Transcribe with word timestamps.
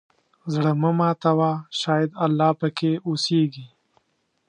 زړه 0.53 0.71
مه 0.81 0.91
ماتوه، 0.97 1.51
شاید 1.81 2.09
الله 2.25 2.49
پکې 2.59 2.91
اوسېږي. 3.07 3.65